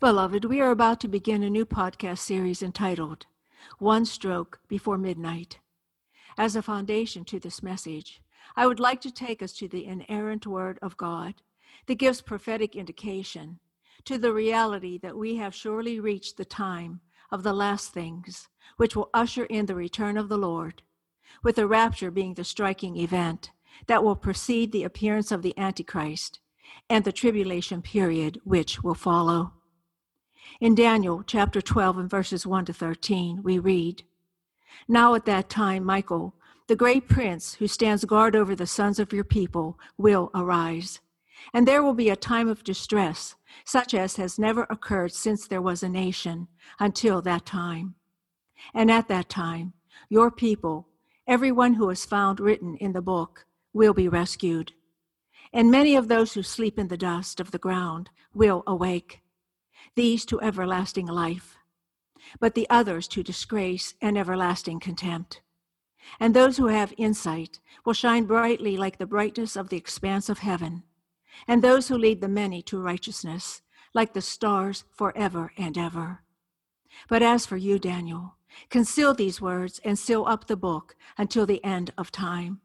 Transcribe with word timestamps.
Beloved, 0.00 0.46
we 0.46 0.62
are 0.62 0.70
about 0.70 0.98
to 1.00 1.08
begin 1.08 1.42
a 1.42 1.50
new 1.50 1.66
podcast 1.66 2.20
series 2.20 2.62
entitled 2.62 3.26
One 3.78 4.06
Stroke 4.06 4.58
Before 4.66 4.96
Midnight. 4.96 5.58
As 6.38 6.56
a 6.56 6.62
foundation 6.62 7.22
to 7.26 7.38
this 7.38 7.62
message, 7.62 8.22
I 8.56 8.66
would 8.66 8.80
like 8.80 9.02
to 9.02 9.10
take 9.12 9.42
us 9.42 9.52
to 9.58 9.68
the 9.68 9.84
inerrant 9.84 10.46
Word 10.46 10.78
of 10.80 10.96
God 10.96 11.42
that 11.84 11.96
gives 11.96 12.22
prophetic 12.22 12.74
indication 12.74 13.58
to 14.06 14.16
the 14.16 14.32
reality 14.32 14.96
that 15.02 15.18
we 15.18 15.36
have 15.36 15.54
surely 15.54 16.00
reached 16.00 16.38
the 16.38 16.46
time 16.46 17.02
of 17.30 17.42
the 17.42 17.52
last 17.52 17.92
things, 17.92 18.48
which 18.78 18.96
will 18.96 19.10
usher 19.12 19.44
in 19.44 19.66
the 19.66 19.74
return 19.74 20.16
of 20.16 20.30
the 20.30 20.38
Lord, 20.38 20.80
with 21.42 21.56
the 21.56 21.66
rapture 21.66 22.10
being 22.10 22.32
the 22.32 22.42
striking 22.42 22.96
event 22.96 23.50
that 23.86 24.02
will 24.02 24.16
precede 24.16 24.72
the 24.72 24.84
appearance 24.84 25.30
of 25.30 25.42
the 25.42 25.52
Antichrist 25.58 26.40
and 26.88 27.04
the 27.04 27.12
tribulation 27.12 27.82
period 27.82 28.40
which 28.44 28.82
will 28.82 28.94
follow. 28.94 29.52
In 30.58 30.74
Daniel 30.74 31.22
chapter 31.26 31.60
12 31.60 31.98
and 31.98 32.10
verses 32.10 32.46
1 32.46 32.64
to 32.66 32.72
13, 32.72 33.42
we 33.42 33.58
read 33.58 34.02
Now 34.88 35.14
at 35.14 35.24
that 35.26 35.48
time, 35.48 35.84
Michael, 35.84 36.34
the 36.66 36.76
great 36.76 37.08
prince 37.08 37.54
who 37.54 37.66
stands 37.66 38.04
guard 38.04 38.34
over 38.34 38.54
the 38.54 38.66
sons 38.66 38.98
of 38.98 39.12
your 39.12 39.24
people, 39.24 39.78
will 39.96 40.30
arise. 40.34 41.00
And 41.54 41.66
there 41.66 41.82
will 41.82 41.94
be 41.94 42.10
a 42.10 42.16
time 42.16 42.48
of 42.48 42.64
distress, 42.64 43.36
such 43.64 43.94
as 43.94 44.16
has 44.16 44.38
never 44.38 44.66
occurred 44.68 45.12
since 45.12 45.46
there 45.46 45.62
was 45.62 45.82
a 45.82 45.88
nation 45.88 46.48
until 46.78 47.22
that 47.22 47.46
time. 47.46 47.94
And 48.74 48.90
at 48.90 49.08
that 49.08 49.28
time, 49.28 49.72
your 50.08 50.30
people, 50.30 50.88
everyone 51.26 51.74
who 51.74 51.88
is 51.90 52.04
found 52.04 52.40
written 52.40 52.76
in 52.76 52.92
the 52.92 53.02
book, 53.02 53.46
will 53.72 53.94
be 53.94 54.08
rescued. 54.08 54.72
And 55.52 55.70
many 55.70 55.96
of 55.96 56.08
those 56.08 56.34
who 56.34 56.42
sleep 56.42 56.78
in 56.78 56.88
the 56.88 56.96
dust 56.96 57.40
of 57.40 57.50
the 57.50 57.58
ground 57.58 58.10
will 58.34 58.62
awake 58.66 59.20
these 59.96 60.24
to 60.26 60.40
everlasting 60.40 61.06
life, 61.06 61.56
but 62.38 62.54
the 62.54 62.68
others 62.70 63.08
to 63.08 63.22
disgrace 63.22 63.94
and 64.00 64.16
everlasting 64.16 64.80
contempt. 64.80 65.40
And 66.18 66.34
those 66.34 66.56
who 66.56 66.66
have 66.66 66.94
insight 66.96 67.60
will 67.84 67.92
shine 67.92 68.24
brightly 68.24 68.76
like 68.76 68.98
the 68.98 69.06
brightness 69.06 69.56
of 69.56 69.68
the 69.68 69.76
expanse 69.76 70.28
of 70.28 70.38
heaven, 70.38 70.84
and 71.46 71.62
those 71.62 71.88
who 71.88 71.98
lead 71.98 72.20
the 72.20 72.28
many 72.28 72.62
to 72.62 72.80
righteousness 72.80 73.62
like 73.94 74.14
the 74.14 74.22
stars 74.22 74.84
forever 74.90 75.52
and 75.56 75.76
ever. 75.76 76.22
But 77.08 77.22
as 77.22 77.46
for 77.46 77.56
you, 77.56 77.78
Daniel, 77.78 78.36
conceal 78.68 79.14
these 79.14 79.40
words 79.40 79.80
and 79.84 79.98
seal 79.98 80.24
up 80.26 80.46
the 80.46 80.56
book 80.56 80.96
until 81.18 81.46
the 81.46 81.62
end 81.64 81.92
of 81.98 82.10
time. 82.10 82.60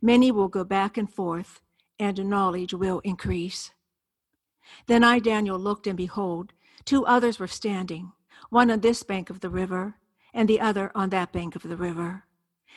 Many 0.00 0.32
will 0.32 0.48
go 0.48 0.64
back 0.64 0.96
and 0.96 1.12
forth, 1.12 1.60
and 1.98 2.24
knowledge 2.24 2.74
will 2.74 3.00
increase. 3.00 3.72
Then 4.86 5.04
I, 5.04 5.18
Daniel, 5.18 5.58
looked, 5.58 5.86
and 5.86 5.96
behold, 5.96 6.52
two 6.84 7.06
others 7.06 7.38
were 7.38 7.46
standing, 7.46 8.12
one 8.50 8.70
on 8.70 8.80
this 8.80 9.02
bank 9.02 9.30
of 9.30 9.40
the 9.40 9.50
river, 9.50 9.96
and 10.32 10.48
the 10.48 10.60
other 10.60 10.90
on 10.94 11.10
that 11.10 11.32
bank 11.32 11.56
of 11.56 11.62
the 11.62 11.76
river. 11.76 12.24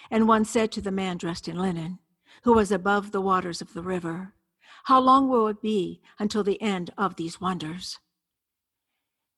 And 0.10 0.28
one 0.28 0.46
said 0.46 0.72
to 0.74 0.82
the 0.82 0.92
man 0.92 1.18
dressed 1.18 1.48
in 1.48 1.58
linen, 1.58 2.00
who 2.44 2.54
was 2.54 2.72
above 2.72 3.12
the 3.12 3.22
waters 3.22 3.62
of 3.62 3.74
the 3.74 3.82
river, 3.82 4.34
How 4.86 5.00
long 5.00 5.28
will 5.28 5.48
it 5.48 5.62
be 5.62 6.02
until 6.20 6.44
the 6.44 6.62
end 6.62 6.92
of 6.98 7.16
these 7.16 7.42
wonders? 7.42 8.00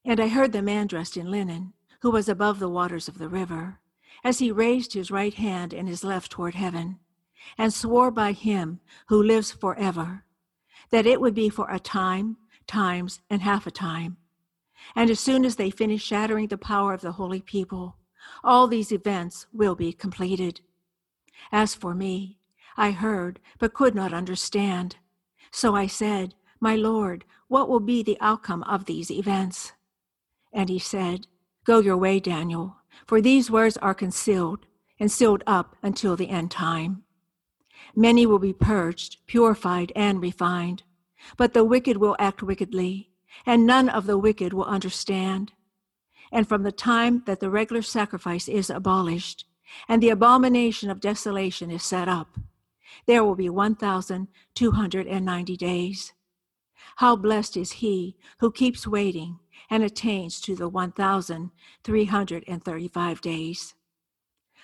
And 0.05 0.19
I 0.19 0.27
heard 0.27 0.51
the 0.51 0.61
man 0.61 0.87
dressed 0.87 1.17
in 1.17 1.31
linen, 1.31 1.73
who 2.01 2.11
was 2.11 2.29
above 2.29 2.59
the 2.59 2.69
waters 2.69 3.07
of 3.07 3.17
the 3.17 3.29
river, 3.29 3.79
as 4.23 4.39
he 4.39 4.51
raised 4.51 4.93
his 4.93 5.11
right 5.11 5.33
hand 5.33 5.73
and 5.73 5.87
his 5.87 6.03
left 6.03 6.31
toward 6.31 6.55
heaven, 6.55 6.99
and 7.57 7.73
swore 7.73 8.11
by 8.11 8.31
him 8.31 8.79
who 9.07 9.21
lives 9.21 9.51
forever 9.51 10.25
that 10.91 11.05
it 11.05 11.21
would 11.21 11.33
be 11.33 11.49
for 11.49 11.69
a 11.69 11.79
time, 11.79 12.37
times, 12.67 13.21
and 13.29 13.41
half 13.41 13.67
a 13.67 13.71
time. 13.71 14.17
And 14.95 15.09
as 15.09 15.19
soon 15.19 15.45
as 15.45 15.55
they 15.55 15.69
finish 15.69 16.03
shattering 16.03 16.47
the 16.47 16.57
power 16.57 16.93
of 16.93 17.01
the 17.01 17.13
holy 17.13 17.41
people, 17.41 17.97
all 18.43 18.67
these 18.67 18.91
events 18.91 19.47
will 19.53 19.75
be 19.75 19.93
completed. 19.93 20.61
As 21.51 21.75
for 21.75 21.93
me, 21.93 22.37
I 22.77 22.91
heard, 22.91 23.39
but 23.59 23.73
could 23.73 23.95
not 23.95 24.13
understand. 24.13 24.97
So 25.51 25.75
I 25.75 25.87
said, 25.87 26.35
My 26.59 26.75
Lord, 26.75 27.25
what 27.47 27.67
will 27.67 27.79
be 27.79 28.03
the 28.03 28.17
outcome 28.21 28.63
of 28.63 28.85
these 28.85 29.11
events? 29.11 29.73
And 30.53 30.69
he 30.69 30.79
said, 30.79 31.27
Go 31.65 31.79
your 31.79 31.97
way, 31.97 32.19
Daniel, 32.19 32.77
for 33.05 33.21
these 33.21 33.51
words 33.51 33.77
are 33.77 33.93
concealed 33.93 34.65
and 34.99 35.11
sealed 35.11 35.43
up 35.45 35.75
until 35.81 36.15
the 36.15 36.29
end 36.29 36.51
time. 36.51 37.03
Many 37.95 38.25
will 38.25 38.39
be 38.39 38.53
purged, 38.53 39.17
purified, 39.27 39.91
and 39.95 40.21
refined. 40.21 40.83
But 41.37 41.53
the 41.53 41.63
wicked 41.63 41.95
will 41.97 42.15
act 42.19 42.43
wickedly, 42.43 43.11
and 43.45 43.65
none 43.65 43.87
of 43.89 44.05
the 44.05 44.17
wicked 44.17 44.51
will 44.53 44.65
understand. 44.65 45.53
And 46.31 46.47
from 46.47 46.63
the 46.63 46.71
time 46.71 47.23
that 47.25 47.39
the 47.39 47.49
regular 47.49 47.81
sacrifice 47.81 48.47
is 48.47 48.69
abolished, 48.69 49.45
and 49.87 50.01
the 50.01 50.09
abomination 50.09 50.89
of 50.89 50.99
desolation 50.99 51.71
is 51.71 51.83
set 51.83 52.07
up, 52.07 52.37
there 53.05 53.23
will 53.23 53.35
be 53.35 53.49
1,290 53.49 55.57
days. 55.57 56.13
How 56.97 57.15
blessed 57.15 57.55
is 57.57 57.73
he 57.73 58.15
who 58.39 58.51
keeps 58.51 58.87
waiting 58.87 59.39
and 59.69 59.83
attains 59.83 60.41
to 60.41 60.55
the 60.55 60.67
1,335 60.67 63.21
days. 63.21 63.75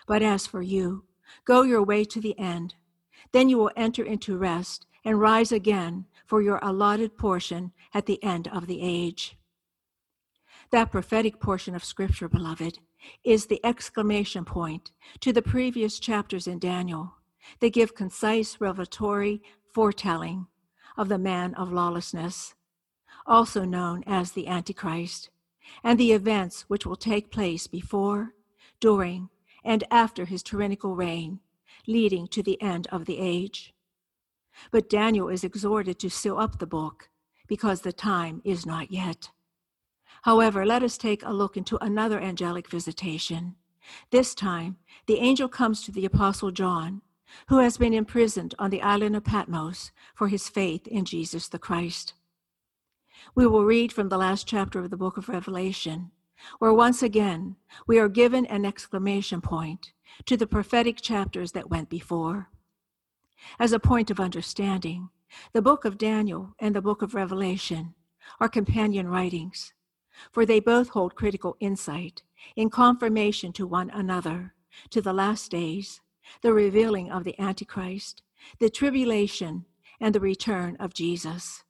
But 0.07 0.23
as 0.23 0.47
for 0.47 0.61
you, 0.61 1.03
go 1.45 1.63
your 1.63 1.83
way 1.83 2.05
to 2.05 2.21
the 2.21 2.39
end 2.39 2.75
then 3.35 3.49
you 3.49 3.57
will 3.57 3.71
enter 3.75 4.01
into 4.01 4.37
rest 4.37 4.85
and 5.03 5.19
rise 5.19 5.51
again 5.51 6.05
for 6.25 6.41
your 6.41 6.57
allotted 6.61 7.17
portion 7.17 7.73
at 7.93 8.05
the 8.05 8.23
end 8.23 8.47
of 8.47 8.65
the 8.65 8.79
age. 8.81 9.35
That 10.71 10.89
prophetic 10.89 11.41
portion 11.41 11.75
of 11.75 11.83
Scripture, 11.83 12.29
beloved, 12.29 12.79
is 13.25 13.47
the 13.47 13.59
exclamation 13.61 14.45
point 14.45 14.91
to 15.19 15.33
the 15.33 15.41
previous 15.41 15.99
chapters 15.99 16.47
in 16.47 16.59
Daniel. 16.59 17.15
They 17.59 17.69
give 17.69 17.93
concise 17.93 18.61
revelatory 18.61 19.41
foretelling 19.73 20.47
of 20.95 21.09
the 21.09 21.17
man 21.17 21.55
of 21.55 21.73
lawlessness, 21.73 22.55
also 23.25 23.65
known 23.65 24.05
as 24.07 24.31
the 24.31 24.47
Antichrist, 24.47 25.29
and 25.83 25.99
the 25.99 26.13
events 26.13 26.61
which 26.69 26.85
will 26.85 26.95
take 26.95 27.31
place 27.31 27.67
before, 27.67 28.33
during, 28.79 29.27
and 29.61 29.83
after 29.91 30.23
his 30.23 30.41
tyrannical 30.41 30.95
reign 30.95 31.41
leading 31.87 32.27
to 32.27 32.43
the 32.43 32.61
end 32.61 32.87
of 32.91 33.05
the 33.05 33.19
age. 33.19 33.73
But 34.71 34.89
Daniel 34.89 35.29
is 35.29 35.43
exhorted 35.43 35.99
to 35.99 36.09
seal 36.09 36.37
up 36.37 36.59
the 36.59 36.67
book 36.67 37.09
because 37.47 37.81
the 37.81 37.93
time 37.93 38.41
is 38.43 38.65
not 38.65 38.91
yet. 38.91 39.29
However, 40.23 40.65
let 40.65 40.81
us 40.81 40.97
take 40.97 41.23
a 41.23 41.33
look 41.33 41.55
into 41.55 41.83
another 41.83 42.19
angelic 42.19 42.67
visitation. 42.67 43.55
This 44.09 44.33
time, 44.33 44.77
the 45.05 45.19
angel 45.19 45.47
comes 45.47 45.83
to 45.83 45.91
the 45.91 46.05
Apostle 46.05 46.51
John, 46.51 47.01
who 47.47 47.59
has 47.59 47.77
been 47.77 47.93
imprisoned 47.93 48.55
on 48.57 48.71
the 48.71 48.81
island 48.81 49.15
of 49.15 49.23
Patmos 49.23 49.91
for 50.15 50.27
his 50.27 50.49
faith 50.49 50.87
in 50.87 51.05
Jesus 51.05 51.47
the 51.47 51.59
Christ. 51.59 52.13
We 53.35 53.45
will 53.45 53.65
read 53.65 53.91
from 53.91 54.09
the 54.09 54.17
last 54.17 54.47
chapter 54.47 54.79
of 54.79 54.89
the 54.89 54.97
book 54.97 55.17
of 55.17 55.29
Revelation, 55.29 56.11
where 56.59 56.73
once 56.73 57.03
again 57.03 57.55
we 57.87 57.99
are 57.99 58.09
given 58.09 58.45
an 58.47 58.65
exclamation 58.65 59.41
point 59.41 59.93
to 60.25 60.37
the 60.37 60.47
prophetic 60.47 61.01
chapters 61.01 61.51
that 61.53 61.69
went 61.69 61.89
before. 61.89 62.49
As 63.59 63.71
a 63.71 63.79
point 63.79 64.09
of 64.09 64.19
understanding, 64.19 65.09
the 65.53 65.61
book 65.61 65.85
of 65.85 65.97
Daniel 65.97 66.53
and 66.59 66.75
the 66.75 66.81
book 66.81 67.01
of 67.01 67.13
Revelation 67.13 67.93
are 68.39 68.49
companion 68.49 69.07
writings, 69.07 69.73
for 70.31 70.45
they 70.45 70.59
both 70.59 70.89
hold 70.89 71.15
critical 71.15 71.57
insight 71.59 72.23
in 72.55 72.69
confirmation 72.69 73.51
to 73.53 73.67
one 73.67 73.89
another 73.89 74.53
to 74.89 75.01
the 75.01 75.13
last 75.13 75.51
days, 75.51 76.01
the 76.41 76.53
revealing 76.53 77.11
of 77.11 77.23
the 77.23 77.39
Antichrist, 77.39 78.21
the 78.59 78.69
tribulation, 78.69 79.65
and 79.99 80.13
the 80.13 80.19
return 80.19 80.75
of 80.77 80.93
Jesus, 80.93 81.63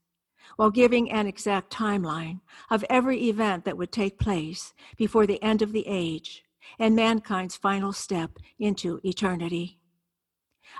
while 0.55 0.71
giving 0.71 1.11
an 1.11 1.27
exact 1.27 1.71
timeline 1.71 2.39
of 2.69 2.85
every 2.89 3.29
event 3.29 3.65
that 3.65 3.77
would 3.77 3.91
take 3.91 4.17
place 4.17 4.73
before 4.97 5.27
the 5.27 5.41
end 5.43 5.61
of 5.61 5.71
the 5.71 5.85
age 5.87 6.44
and 6.79 6.95
mankind's 6.95 7.55
final 7.55 7.93
step 7.93 8.37
into 8.59 8.99
eternity. 9.03 9.79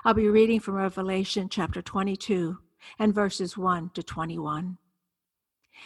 I'll 0.04 0.14
be 0.14 0.28
reading 0.28 0.60
from 0.60 0.74
Revelation 0.74 1.48
chapter 1.48 1.80
22 1.80 2.58
and 2.98 3.14
verses 3.14 3.56
1 3.56 3.90
to 3.94 4.02
21. 4.02 4.78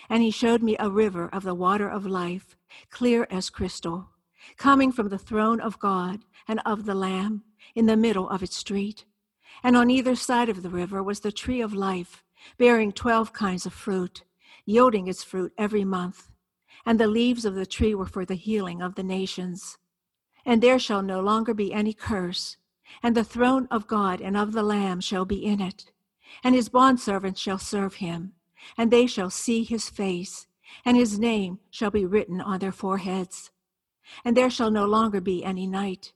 And 0.08 0.22
he 0.22 0.30
showed 0.30 0.62
me 0.62 0.76
a 0.78 0.90
river 0.90 1.28
of 1.32 1.42
the 1.42 1.54
water 1.54 1.88
of 1.88 2.06
life, 2.06 2.56
clear 2.90 3.26
as 3.30 3.50
crystal, 3.50 4.10
coming 4.56 4.92
from 4.92 5.08
the 5.08 5.18
throne 5.18 5.60
of 5.60 5.78
God 5.78 6.20
and 6.48 6.60
of 6.64 6.84
the 6.86 6.94
Lamb 6.94 7.42
in 7.74 7.86
the 7.86 7.96
middle 7.96 8.28
of 8.28 8.42
its 8.42 8.56
street. 8.56 9.04
And 9.62 9.76
on 9.76 9.90
either 9.90 10.14
side 10.14 10.48
of 10.48 10.62
the 10.62 10.70
river 10.70 11.02
was 11.02 11.20
the 11.20 11.32
tree 11.32 11.60
of 11.60 11.74
life, 11.74 12.24
bearing 12.58 12.92
twelve 12.92 13.32
kinds 13.32 13.66
of 13.66 13.72
fruit, 13.72 14.24
yielding 14.64 15.06
its 15.08 15.22
fruit 15.22 15.52
every 15.58 15.84
month. 15.84 16.30
And 16.86 16.98
the 16.98 17.06
leaves 17.06 17.44
of 17.44 17.54
the 17.54 17.66
tree 17.66 17.94
were 17.94 18.06
for 18.06 18.24
the 18.24 18.34
healing 18.34 18.80
of 18.80 18.94
the 18.94 19.02
nations. 19.02 19.76
And 20.50 20.60
there 20.60 20.80
shall 20.80 21.00
no 21.00 21.20
longer 21.20 21.54
be 21.54 21.72
any 21.72 21.92
curse, 21.92 22.56
and 23.04 23.16
the 23.16 23.22
throne 23.22 23.68
of 23.70 23.86
God 23.86 24.20
and 24.20 24.36
of 24.36 24.50
the 24.50 24.64
Lamb 24.64 25.00
shall 25.00 25.24
be 25.24 25.44
in 25.44 25.60
it. 25.60 25.92
And 26.42 26.56
his 26.56 26.68
bondservants 26.68 27.38
shall 27.38 27.56
serve 27.56 27.94
him, 27.94 28.32
and 28.76 28.90
they 28.90 29.06
shall 29.06 29.30
see 29.30 29.62
his 29.62 29.88
face, 29.88 30.48
and 30.84 30.96
his 30.96 31.20
name 31.20 31.60
shall 31.70 31.92
be 31.92 32.04
written 32.04 32.40
on 32.40 32.58
their 32.58 32.72
foreheads. 32.72 33.52
And 34.24 34.36
there 34.36 34.50
shall 34.50 34.72
no 34.72 34.86
longer 34.86 35.20
be 35.20 35.44
any 35.44 35.68
night, 35.68 36.14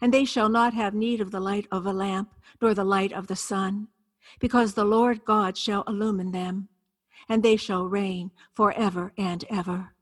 and 0.00 0.12
they 0.12 0.24
shall 0.24 0.48
not 0.48 0.74
have 0.74 0.92
need 0.92 1.20
of 1.20 1.30
the 1.30 1.38
light 1.38 1.68
of 1.70 1.86
a 1.86 1.92
lamp, 1.92 2.34
nor 2.60 2.74
the 2.74 2.82
light 2.82 3.12
of 3.12 3.28
the 3.28 3.36
sun, 3.36 3.86
because 4.40 4.74
the 4.74 4.84
Lord 4.84 5.24
God 5.24 5.56
shall 5.56 5.84
illumine 5.84 6.32
them, 6.32 6.66
and 7.28 7.40
they 7.40 7.56
shall 7.56 7.86
reign 7.86 8.32
forever 8.52 9.12
and 9.16 9.44
ever. 9.48 9.94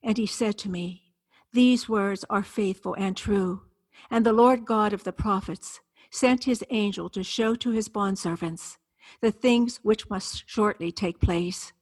And 0.00 0.16
he 0.16 0.26
said 0.26 0.56
to 0.58 0.70
me, 0.70 1.09
These 1.52 1.88
words 1.88 2.24
are 2.30 2.42
faithful 2.42 2.94
and 2.94 3.16
true. 3.16 3.62
And 4.10 4.24
the 4.24 4.32
Lord 4.32 4.64
God 4.64 4.92
of 4.92 5.04
the 5.04 5.12
prophets 5.12 5.80
sent 6.10 6.44
his 6.44 6.64
angel 6.70 7.08
to 7.10 7.22
show 7.22 7.54
to 7.56 7.70
his 7.70 7.88
bondservants 7.88 8.76
the 9.20 9.32
things 9.32 9.80
which 9.82 10.08
must 10.08 10.48
shortly 10.48 10.92
take 10.92 11.20
place. 11.20 11.72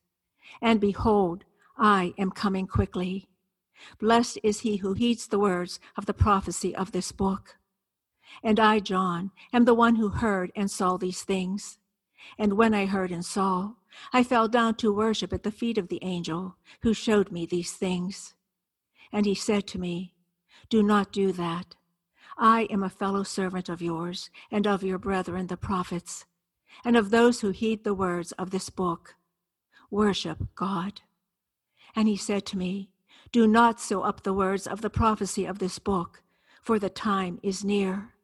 And 0.63 0.81
behold, 0.81 1.45
I 1.77 2.15
am 2.19 2.31
coming 2.31 2.67
quickly. 2.67 3.29
Blessed 4.01 4.39
is 4.43 4.61
he 4.61 4.77
who 4.77 4.95
heeds 4.95 5.27
the 5.27 5.39
words 5.39 5.79
of 5.97 6.07
the 6.07 6.15
prophecy 6.15 6.75
of 6.75 6.93
this 6.93 7.13
book. 7.13 7.57
And 8.43 8.59
I, 8.59 8.81
John, 8.81 9.31
am 9.53 9.65
the 9.65 9.75
one 9.75 9.97
who 9.97 10.09
heard 10.09 10.51
and 10.57 10.71
saw 10.71 10.97
these 10.97 11.23
things. 11.23 11.79
And 12.39 12.55
when 12.55 12.75
I 12.75 12.87
heard 12.87 13.13
and 13.13 13.25
saw, 13.25 13.73
I 14.13 14.23
fell 14.23 14.49
down 14.49 14.75
to 14.77 14.93
worship 14.93 15.33
at 15.33 15.43
the 15.43 15.51
feet 15.51 15.79
of 15.79 15.89
the 15.89 16.03
angel 16.03 16.57
who 16.83 16.93
showed 16.95 17.31
me 17.31 17.47
these 17.47 17.73
things. 17.73 18.35
And 19.13 19.27
he 19.27 19.35
said 19.35 19.67
to 19.69 19.79
me, 19.79 20.15
Do 20.69 20.83
not 20.83 21.13
do 21.13 21.33
that. 21.33 21.75
I 22.37 22.63
am 22.71 22.83
a 22.83 22.91
fellow 22.91 23.25
servant 23.25 23.69
of 23.69 23.83
yours 23.83 24.31
and 24.51 24.67
of 24.67 24.85
your 24.85 24.99
brethren 24.99 25.49
the 25.49 25.57
prophets, 25.57 26.25
and 26.85 26.97
of 26.97 27.11
those 27.11 27.41
who 27.41 27.51
heed 27.51 27.83
the 27.83 27.95
words 27.95 28.33
of 28.33 28.51
this 28.51 28.71
book. 28.71 29.17
Worship 29.91 30.39
God. 30.55 31.01
And 31.97 32.07
he 32.07 32.17
said 32.17 32.47
to 32.47 32.59
me, 32.59 32.91
Do 33.33 33.49
not 33.49 33.81
sew 33.81 34.03
up 34.03 34.23
the 34.23 34.35
words 34.35 34.67
of 34.67 34.83
the 34.83 34.91
prophecy 34.91 35.47
of 35.47 35.59
this 35.59 35.79
book, 35.79 36.23
for 36.63 36.79
the 36.79 36.91
time 36.91 37.41
is 37.43 37.65
near. 37.65 38.15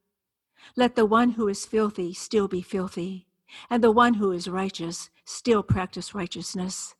Let 0.76 0.94
the 0.94 1.06
one 1.06 1.30
who 1.30 1.48
is 1.48 1.66
filthy 1.66 2.14
still 2.14 2.46
be 2.46 2.62
filthy, 2.62 3.26
and 3.69 3.82
the 3.82 3.90
one 3.90 4.14
who 4.14 4.30
is 4.30 4.48
righteous 4.48 5.10
still 5.25 5.62
practice 5.62 6.14
righteousness, 6.14 6.94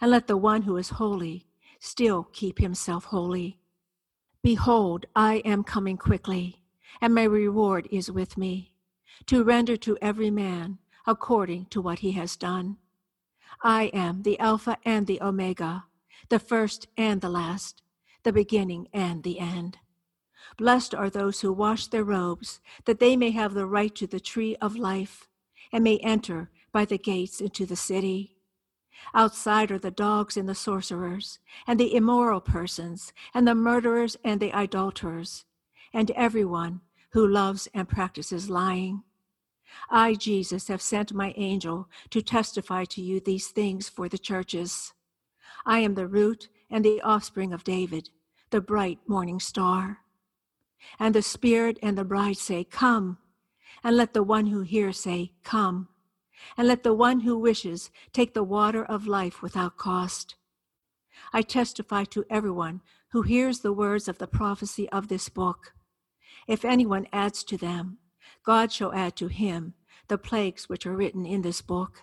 and 0.00 0.10
let 0.10 0.26
the 0.26 0.36
one 0.36 0.62
who 0.62 0.76
is 0.76 0.90
holy 0.90 1.46
still 1.80 2.28
keep 2.32 2.58
himself 2.58 3.06
holy. 3.06 3.58
Behold, 4.42 5.06
I 5.16 5.36
am 5.38 5.64
coming 5.64 5.96
quickly, 5.96 6.62
and 7.00 7.14
my 7.14 7.24
reward 7.24 7.88
is 7.90 8.10
with 8.10 8.36
me, 8.36 8.72
to 9.26 9.42
render 9.42 9.76
to 9.78 9.98
every 10.00 10.30
man 10.30 10.78
according 11.06 11.66
to 11.66 11.80
what 11.80 12.00
he 12.00 12.12
has 12.12 12.36
done. 12.36 12.76
I 13.62 13.84
am 13.92 14.22
the 14.22 14.38
Alpha 14.38 14.78
and 14.84 15.06
the 15.06 15.20
Omega, 15.20 15.84
the 16.28 16.38
first 16.38 16.86
and 16.96 17.20
the 17.20 17.28
last, 17.28 17.82
the 18.22 18.32
beginning 18.32 18.88
and 18.92 19.22
the 19.22 19.38
end. 19.38 19.78
Blessed 20.56 20.94
are 20.94 21.10
those 21.10 21.40
who 21.40 21.52
wash 21.52 21.86
their 21.86 22.04
robes, 22.04 22.60
that 22.84 23.00
they 23.00 23.16
may 23.16 23.30
have 23.30 23.54
the 23.54 23.66
right 23.66 23.94
to 23.94 24.06
the 24.06 24.20
tree 24.20 24.56
of 24.60 24.76
life, 24.76 25.28
and 25.72 25.82
may 25.84 25.98
enter 25.98 26.50
by 26.72 26.84
the 26.84 26.98
gates 26.98 27.40
into 27.40 27.66
the 27.66 27.76
city. 27.76 28.36
Outside 29.14 29.70
are 29.70 29.78
the 29.78 29.90
dogs 29.90 30.36
and 30.36 30.48
the 30.48 30.54
sorcerers, 30.54 31.38
and 31.66 31.78
the 31.78 31.94
immoral 31.94 32.40
persons, 32.40 33.12
and 33.34 33.46
the 33.46 33.54
murderers 33.54 34.16
and 34.24 34.40
the 34.40 34.52
idolaters, 34.52 35.44
and 35.92 36.10
everyone 36.12 36.80
who 37.10 37.26
loves 37.26 37.68
and 37.74 37.88
practices 37.88 38.48
lying. 38.48 39.02
I, 39.88 40.14
Jesus, 40.14 40.68
have 40.68 40.82
sent 40.82 41.12
my 41.12 41.34
angel 41.36 41.88
to 42.10 42.22
testify 42.22 42.84
to 42.86 43.02
you 43.02 43.20
these 43.20 43.48
things 43.48 43.88
for 43.88 44.08
the 44.08 44.18
churches. 44.18 44.92
I 45.64 45.80
am 45.80 45.94
the 45.94 46.06
root 46.06 46.48
and 46.70 46.84
the 46.84 47.00
offspring 47.02 47.52
of 47.52 47.64
David, 47.64 48.10
the 48.50 48.60
bright 48.60 48.98
morning 49.06 49.40
star. 49.40 49.98
And 50.98 51.14
the 51.14 51.22
Spirit 51.22 51.78
and 51.82 51.96
the 51.96 52.04
bride 52.04 52.36
say, 52.36 52.64
Come. 52.64 53.18
And 53.82 53.96
let 53.96 54.12
the 54.12 54.22
one 54.22 54.46
who 54.46 54.62
hears 54.62 55.00
say, 55.00 55.32
Come. 55.44 55.88
And 56.56 56.68
let 56.68 56.82
the 56.82 56.94
one 56.94 57.20
who 57.20 57.38
wishes 57.38 57.90
take 58.12 58.34
the 58.34 58.42
water 58.42 58.84
of 58.84 59.06
life 59.06 59.42
without 59.42 59.76
cost. 59.76 60.36
I 61.32 61.42
testify 61.42 62.04
to 62.04 62.24
everyone 62.30 62.80
who 63.10 63.22
hears 63.22 63.60
the 63.60 63.72
words 63.72 64.08
of 64.08 64.18
the 64.18 64.26
prophecy 64.26 64.88
of 64.90 65.08
this 65.08 65.28
book. 65.28 65.74
If 66.46 66.64
anyone 66.64 67.06
adds 67.12 67.44
to 67.44 67.56
them, 67.56 67.98
God 68.44 68.72
shall 68.72 68.92
add 68.92 69.16
to 69.16 69.28
him 69.28 69.74
the 70.08 70.18
plagues 70.18 70.68
which 70.68 70.86
are 70.86 70.96
written 70.96 71.26
in 71.26 71.42
this 71.42 71.62
book. 71.62 72.02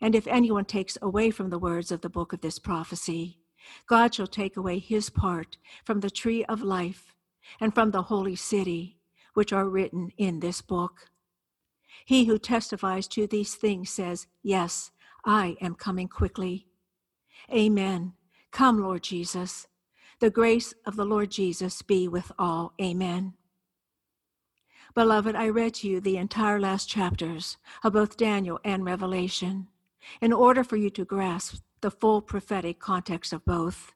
And 0.00 0.14
if 0.14 0.26
anyone 0.26 0.64
takes 0.64 0.98
away 1.00 1.30
from 1.30 1.50
the 1.50 1.58
words 1.58 1.92
of 1.92 2.00
the 2.00 2.10
book 2.10 2.32
of 2.32 2.40
this 2.40 2.58
prophecy, 2.58 3.38
God 3.86 4.14
shall 4.14 4.26
take 4.26 4.56
away 4.56 4.78
his 4.78 5.10
part 5.10 5.56
from 5.84 6.00
the 6.00 6.10
tree 6.10 6.44
of 6.46 6.62
life 6.62 7.14
and 7.60 7.74
from 7.74 7.90
the 7.90 8.02
holy 8.02 8.36
city, 8.36 8.98
which 9.34 9.52
are 9.52 9.68
written 9.68 10.10
in 10.18 10.40
this 10.40 10.60
book. 10.60 11.10
He 12.04 12.24
who 12.24 12.38
testifies 12.38 13.06
to 13.08 13.26
these 13.26 13.54
things 13.54 13.90
says, 13.90 14.26
Yes, 14.42 14.90
I 15.24 15.56
am 15.60 15.74
coming 15.74 16.08
quickly. 16.08 16.66
Amen. 17.52 18.14
Come, 18.50 18.80
Lord 18.80 19.02
Jesus. 19.02 19.66
The 20.20 20.30
grace 20.30 20.74
of 20.86 20.96
the 20.96 21.04
Lord 21.04 21.30
Jesus 21.30 21.82
be 21.82 22.08
with 22.08 22.30
all. 22.38 22.74
Amen. 22.80 23.34
Beloved, 24.94 25.34
I 25.34 25.48
read 25.48 25.74
to 25.74 25.88
you 25.88 26.00
the 26.00 26.18
entire 26.18 26.60
last 26.60 26.88
chapters 26.88 27.56
of 27.82 27.94
both 27.94 28.16
Daniel 28.16 28.60
and 28.62 28.84
Revelation 28.84 29.68
in 30.20 30.32
order 30.32 30.62
for 30.62 30.76
you 30.76 30.90
to 30.90 31.04
grasp 31.04 31.62
the 31.80 31.90
full 31.90 32.20
prophetic 32.20 32.78
context 32.78 33.32
of 33.32 33.44
both. 33.44 33.94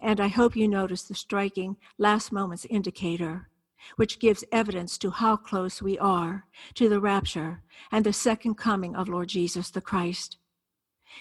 And 0.00 0.20
I 0.20 0.28
hope 0.28 0.56
you 0.56 0.68
notice 0.68 1.02
the 1.02 1.14
striking 1.14 1.76
last 1.98 2.30
moments 2.30 2.66
indicator, 2.70 3.48
which 3.94 4.18
gives 4.18 4.44
evidence 4.50 4.98
to 4.98 5.10
how 5.10 5.36
close 5.36 5.80
we 5.80 5.98
are 5.98 6.46
to 6.74 6.88
the 6.88 7.00
rapture 7.00 7.62
and 7.92 8.04
the 8.04 8.12
second 8.12 8.56
coming 8.56 8.96
of 8.96 9.08
Lord 9.08 9.28
Jesus 9.28 9.70
the 9.70 9.80
Christ. 9.80 10.36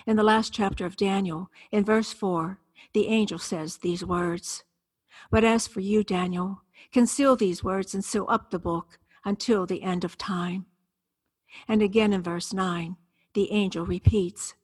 In 0.05 0.15
the 0.15 0.23
last 0.23 0.51
chapter 0.51 0.85
of 0.85 0.97
Daniel, 0.97 1.49
in 1.71 1.85
verse 1.85 2.11
4, 2.11 2.59
the 2.93 3.07
angel 3.07 3.39
says 3.39 3.77
these 3.77 4.03
words 4.03 4.63
But 5.31 5.43
as 5.43 5.67
for 5.67 5.79
you, 5.79 6.03
Daniel, 6.03 6.63
conceal 6.91 7.35
these 7.35 7.63
words 7.63 7.93
and 7.93 8.03
seal 8.03 8.25
up 8.27 8.51
the 8.51 8.59
book 8.59 8.99
until 9.23 9.65
the 9.65 9.83
end 9.83 10.03
of 10.03 10.17
time. 10.17 10.65
And 11.67 11.81
again 11.81 12.13
in 12.13 12.21
verse 12.21 12.53
9, 12.53 12.97
the 13.33 13.51
angel 13.51 13.85
repeats 13.85 14.55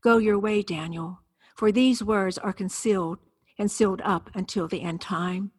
Go 0.00 0.18
your 0.18 0.38
way, 0.38 0.62
Daniel, 0.62 1.20
for 1.54 1.72
these 1.72 2.02
words 2.02 2.38
are 2.38 2.52
concealed 2.52 3.18
and 3.58 3.70
sealed 3.70 4.00
up 4.04 4.30
until 4.34 4.68
the 4.68 4.82
end 4.82 5.00
time. 5.00 5.50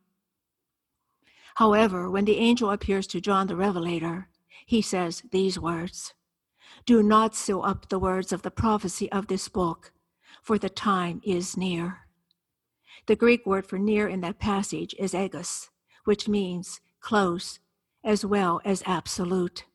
However, 1.55 2.09
when 2.09 2.25
the 2.25 2.37
angel 2.37 2.71
appears 2.71 3.07
to 3.07 3.21
John 3.21 3.47
the 3.47 3.55
Revelator, 3.55 4.29
he 4.65 4.81
says 4.81 5.23
these 5.31 5.59
words 5.59 6.13
Do 6.85 7.03
not 7.03 7.35
seal 7.35 7.61
up 7.63 7.89
the 7.89 7.99
words 7.99 8.31
of 8.31 8.41
the 8.41 8.51
prophecy 8.51 9.11
of 9.11 9.27
this 9.27 9.49
book, 9.49 9.91
for 10.41 10.57
the 10.57 10.69
time 10.69 11.21
is 11.23 11.57
near. 11.57 11.99
The 13.07 13.15
Greek 13.15 13.45
word 13.45 13.65
for 13.65 13.79
near 13.79 14.07
in 14.07 14.21
that 14.21 14.39
passage 14.39 14.95
is 14.99 15.13
agos, 15.13 15.69
which 16.05 16.27
means 16.27 16.79
close 16.99 17.59
as 18.03 18.25
well 18.25 18.61
as 18.63 18.83
absolute. 18.85 19.65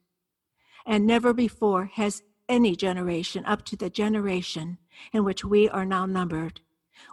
And 0.87 1.07
never 1.07 1.33
before 1.33 1.87
has 1.95 2.23
any 2.49 2.77
generation 2.77 3.45
up 3.47 3.65
to 3.65 3.77
the 3.77 3.91
generation 3.91 4.79
in 5.13 5.25
which 5.25 5.45
we 5.45 5.69
are 5.69 5.85
now 5.85 6.07
numbered 6.07 6.61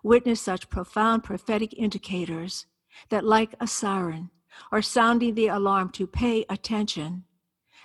witnessed 0.03 0.43
such 0.43 0.69
profound 0.69 1.23
prophetic 1.23 1.73
indicators 1.73 2.65
that, 3.09 3.25
like 3.25 3.55
a 3.59 3.67
siren, 3.67 4.29
are 4.71 4.81
sounding 4.81 5.35
the 5.35 5.47
alarm 5.47 5.89
to 5.91 6.07
pay 6.07 6.45
attention, 6.49 7.23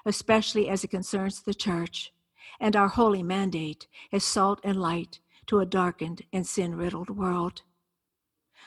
especially 0.04 0.68
as 0.68 0.84
it 0.84 0.88
concerns 0.88 1.42
the 1.42 1.54
church 1.54 2.12
and 2.60 2.76
our 2.76 2.88
holy 2.88 3.22
mandate 3.22 3.86
as 4.12 4.24
salt 4.24 4.60
and 4.64 4.80
light 4.80 5.20
to 5.46 5.60
a 5.60 5.66
darkened 5.66 6.22
and 6.32 6.46
sin 6.46 6.74
riddled 6.74 7.10
world. 7.10 7.62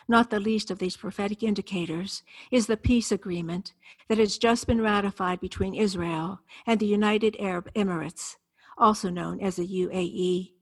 Not 0.08 0.30
the 0.30 0.40
least 0.40 0.72
of 0.72 0.80
these 0.80 0.98
prophetic 0.98 1.44
indicators 1.44 2.24
is 2.52 2.66
the 2.68 2.78
peace 2.78 3.12
agreement 3.12 3.74
that 4.08 4.18
has 4.18 4.38
just 4.38 4.66
been 4.66 4.82
ratified 4.82 5.40
between 5.40 5.76
Israel 5.76 6.40
and 6.66 6.80
the 6.80 6.88
United 6.88 7.36
Arab 7.40 7.72
Emirates, 7.74 8.38
also 8.78 9.10
known 9.10 9.40
as 9.40 9.58
the 9.58 9.68
UAE. 9.68 10.54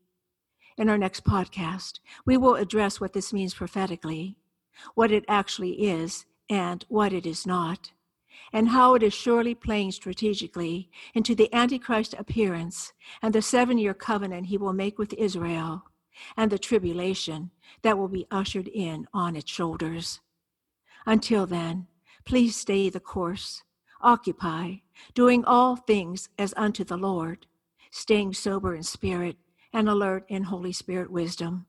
In 0.77 0.89
our 0.89 0.97
next 0.97 1.23
podcast, 1.23 1.99
we 2.25 2.35
will 2.35 2.55
address 2.55 2.99
what 2.99 3.13
this 3.13 3.31
means 3.31 3.53
prophetically, 3.53 4.35
what 4.95 5.11
it 5.11 5.23
actually 5.27 5.87
is, 5.87 6.25
and 6.49 6.85
what 6.87 7.13
it 7.13 7.25
is 7.25 7.45
not, 7.45 7.91
and 8.53 8.69
how 8.69 8.95
it 8.95 9.03
is 9.03 9.13
surely 9.13 9.53
playing 9.53 9.91
strategically 9.91 10.89
into 11.13 11.35
the 11.35 11.53
Antichrist 11.53 12.13
appearance 12.17 12.93
and 13.21 13.33
the 13.33 13.41
seven 13.41 13.77
year 13.77 13.93
covenant 13.93 14.47
he 14.47 14.57
will 14.57 14.73
make 14.73 14.97
with 14.97 15.13
Israel, 15.13 15.83
and 16.35 16.51
the 16.51 16.59
tribulation 16.59 17.51
that 17.81 17.97
will 17.97 18.07
be 18.07 18.25
ushered 18.31 18.67
in 18.67 19.07
on 19.13 19.35
its 19.35 19.51
shoulders. 19.51 20.19
Until 21.05 21.45
then, 21.45 21.87
please 22.25 22.55
stay 22.55 22.89
the 22.89 22.99
course, 22.99 23.63
occupy, 24.01 24.75
doing 25.13 25.45
all 25.45 25.75
things 25.75 26.29
as 26.37 26.53
unto 26.57 26.83
the 26.83 26.97
Lord, 26.97 27.45
staying 27.91 28.33
sober 28.33 28.75
in 28.75 28.83
spirit 28.83 29.37
and 29.73 29.87
alert 29.87 30.25
in 30.27 30.43
Holy 30.43 30.71
Spirit 30.71 31.11
wisdom. 31.11 31.65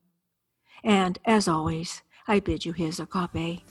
And 0.82 1.18
as 1.24 1.48
always, 1.48 2.02
I 2.26 2.40
bid 2.40 2.64
you 2.64 2.72
his 2.72 3.00
agape. 3.00 3.62